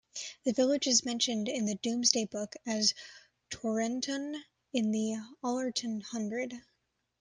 The 0.45 0.51
village 0.53 0.87
is 0.87 1.05
mentioned 1.05 1.47
in 1.47 1.65
the 1.67 1.75
"Domesday 1.75 2.25
Book" 2.25 2.55
as 2.65 2.95
"Torentun" 3.51 4.35
in 4.73 4.89
the 4.89 5.17
"Allerton 5.43 6.01
hundred". 6.01 6.59